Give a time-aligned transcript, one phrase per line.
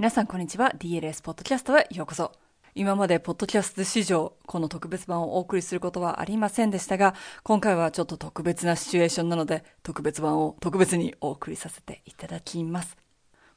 [0.00, 0.72] 皆さんこんにちは。
[0.78, 2.32] DLS ポッドキャストへようこそ。
[2.74, 12.96] 今までポッドキャスト史上、この特別版をお送りすることはありませんでしたが、今回はちょっと特別なシチュエーションなので、特別版を特別にお送りさせていただきます。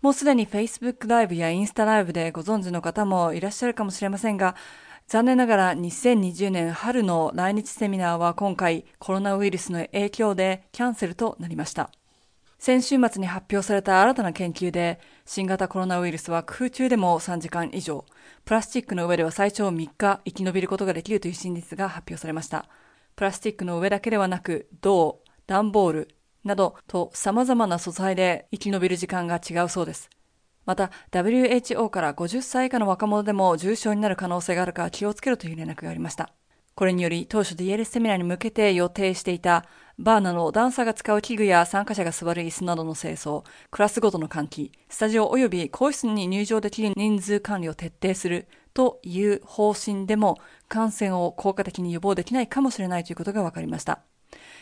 [0.02, 4.58] もうすでに Facebook ライブやインスタライブでご存知の方もいらっしゃるかもしれませんが、
[5.08, 11.90] 残念ながら2020年春の来日セミナーは今回コロナウイルスの影響でキャンセルとなりました。
[12.64, 18.06] 先週末に発表された新たな研究で、新型コロナウイルスは空中でも3時間以上、
[18.46, 22.70] プラスチックの上では最長3日生き延びることができるという真実が発表されました。
[23.18, 30.10] プラスチックの上だけではなく、銅、段ボールなどと様々な素材で生き延びる時間が違うそうです。
[30.66, 36.32] また、WHO から50歳以下の若者でも重症になる可能性があるか気をつけろという連絡がありました。
[36.76, 39.66] これにより当初 DLS セミナーに向けて予定していた
[40.00, 54.00] バーナのダンサーが使う器具や参加者が座る椅子などの清掃、クラスごとの換気、スタジオ及び更衣室に入場できる人数管理を徹底するという方針でも感染を効果的に予防できないかもしれないということが分かりました。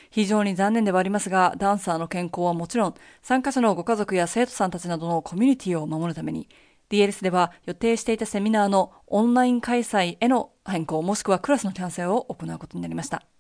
[0.10, 6.50] 非常に残念ではありますが、ダンサーの健康はもちろん、参加者のご家族や生徒さんたちなどのコミュニティを守るために、
[6.90, 13.31] DLS では予定していたセミナーのオンライン開催への変更もしくはクラスのキャンセルを行うことになりました。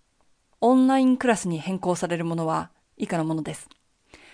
[0.64, 3.68] オンラインクラスに変更されるものは以下のものです。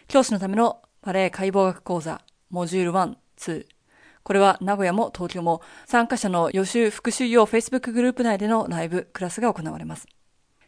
[0.10, 3.66] 教師のためのバレエ解剖学講座、モジュール1、2。
[4.24, 10.06] これは名古屋も東京も参加者の予習復習用 Facebook グループ内でのライブクラスが行われます。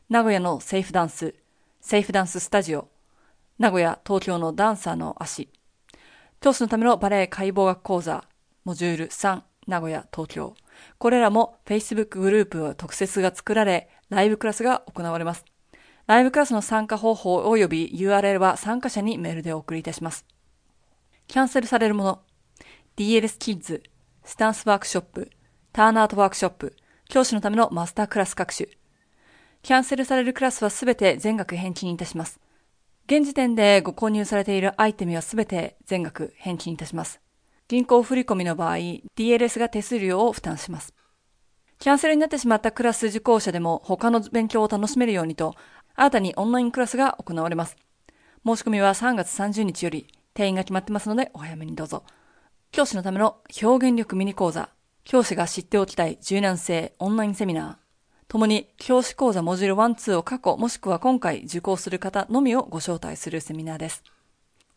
[0.07, 1.35] 名古屋のセーフダンス、
[1.81, 2.87] セーフダンススタジオ、
[3.57, 5.49] 名古屋、東京のダンサーの足、
[6.39, 8.23] 教師のためのバレエ解剖学講座、
[8.63, 10.55] モジュール3、名古屋、東京。
[10.97, 15.45] これらも Facebook グループ特設が作られ、ライブクラスが行われます。
[16.07, 20.25] ライブクラスの参加方法及び URL は参加者にメールでお送りいたします。
[21.27, 22.21] キャンセルされるもの、
[22.97, 23.83] DLS キッズ、
[24.23, 25.29] スタンスワークショップ、
[25.71, 26.75] ターンアートワークショップ、
[27.07, 28.67] 教師のためのマスタークラス各種。
[29.61, 32.39] キャンセルされるクラスはすべて全額返金いたします。
[33.05, 37.19] 現時点でご購入されているアイテムはすべて全額返金いたします。
[37.67, 38.77] 銀行振込の場合、
[39.15, 40.95] DLS が手数料を負担します。
[41.79, 45.55] キャンセルになってしまったクラス受講者でも他の勉強を楽しめるようにと、
[45.95, 47.77] 新たにオンラインクラスが行われます。
[48.45, 52.03] 申し込みは3月30日より定員が決まってますのでお早めにどうぞ。
[52.71, 54.67] 教師のための表現力ミニ講座、
[55.05, 57.75] 教師が知っておきたい柔軟性オンラインセミナー、
[58.27, 64.03] ともに教師講座モジュール1、2を過去もしくは今回受講する方のみをご招待するセミナーです。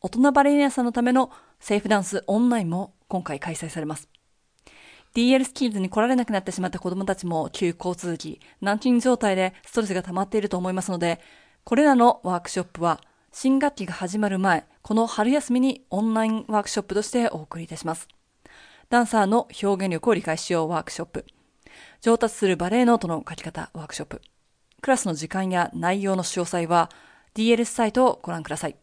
[0.01, 4.09] 大人バレリーナさんのためのセーフダンスオンラインも今回開催されます。
[5.15, 11.21] DL スキーズに来られなくなってしまった子供たちも休校続き、軟禁状態でストレスが溜まっていると思いますので、
[11.65, 13.01] これらのワークショップは
[13.31, 18.09] 新学期が始まる前、この春休みにオンラインワークショップとしてお送りいたします。
[18.89, 21.27] ダンサーの表現力を理解しようワークショップ。
[22.01, 24.23] 上達するバレエノートの書き方ワークショップ。
[24.81, 26.91] クラスの時間や内容の詳細は
[27.35, 28.77] DLS サイトをご覧ください。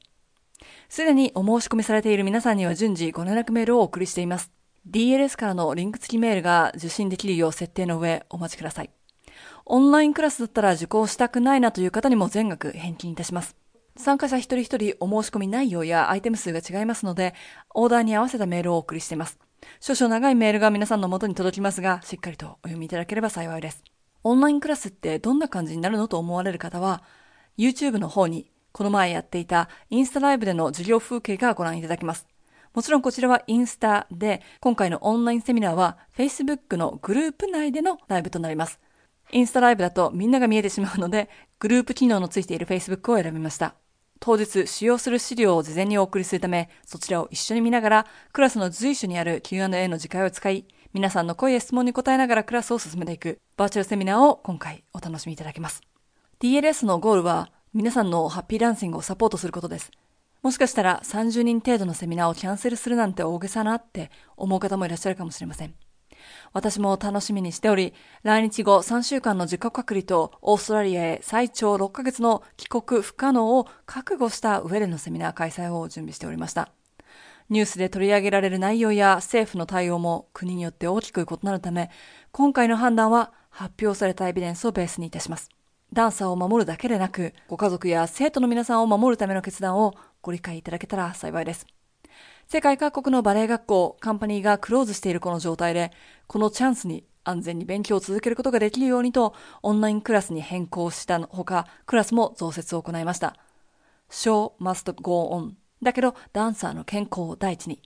[0.90, 4.59] すでにお申し込みされている皆さんには順次ご連絡メールをお送りしています。
[4.88, 8.90] DLS からのリンク付きメールが受信できるよう設定の上お待ちください。
[9.66, 13.56] オンラインクラスだったら受講したくないなという方にも全額返金いたします。
[13.98, 17.34] 参加者一人一人お申し込み内容やアイテム数が違いますので、
[17.76, 19.38] オーダーに合わせたメールをお送りしています。
[19.82, 23.84] 少々長いメールが皆さんの元に届きますが、しっかりとお読みいただければ幸いです。
[24.24, 27.04] オンラインクラスってどんな感じになるのと思われる方は、
[27.58, 32.26] YouTube の方にこの前やっていたインスタライブでの授業風景がご覧いただけます。
[32.74, 38.80] もちろんこちらはインスタで、今回のオンラインセミナーは Facebook のグループ内でのライブとなります。
[39.32, 43.76] インスタライブだとみんなが見えてしまうので、グループ機能のついている Facebook を選びました。
[44.20, 55.82] 当日使用する資料を事前にお送りするため、そちらを一緒に見ながら、クラスの随所にある Q&A の次回を使い、皆さんの声や質問に答えながらクラスを進めていくバーチャルセミナーを今回お楽しみいただけます。
[56.40, 59.92] DLS のゴールは皆さんのハッピーダンシングをサポートすることです。
[60.42, 65.74] もしかしたら30人程度のセミナーをキャンセルするなんて大げさなって思う方もいらっしゃるかもしれません。
[66.54, 67.94] 私も楽しみにしており、
[68.24, 76.72] 来日後3週間の自己隔離とオーストラリアへ最長6ヶ月の帰国不可能を覚悟した上でのセミナー開催を準備しておりました。
[77.50, 81.90] ニュースで取り上げられる内容や政府の対応も国によって大きく異なるため、
[82.32, 85.50] 今回の判断は発表されたエビデンスをベースにいたします。
[85.92, 91.66] ダンサーを守るだけでなく、ご家族や生徒の皆さんを守るための決断をご理解いただけたら幸いです。
[92.48, 95.92] 世界各国のバレエ学校、カンパニーがクローズしているこの状態で、
[96.28, 99.34] このチャンスに安全に勉強を続けることができるようにと、
[99.64, 103.36] オンラインクラスに変更したほか、クラスも増設を行いました。
[104.10, 107.82] show must go on だけど、ダンサーの健康を第一に。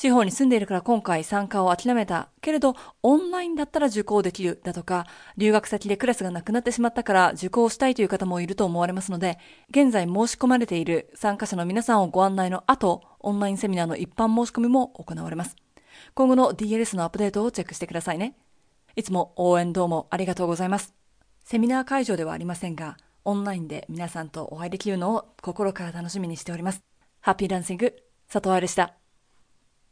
[0.00, 2.30] 地方に住んでいるから今回参加を諦めた。
[2.40, 4.58] けれど、オンラインだったら受講できる。
[4.64, 5.06] だとか、
[5.36, 9.38] 留学先でクラスがなくなってしまったから受講したいという方もいると思われますので、
[9.68, 15.54] 現在申し込まれている参加者の皆さんをご案内の後、オンラインセミナーの一般申し込みも行われます。
[16.14, 18.38] 今後の DLS のアップデートをチェックしてくださいね。
[18.96, 20.94] いつも応援どうもありがとうございます。
[21.44, 26.80] セミナー会場ではありませんが、オンラインで皆さんとお会いできるのを心から楽しみにしております。
[27.20, 27.94] ハッピーダンシング、
[28.32, 28.99] 佐藤愛でした。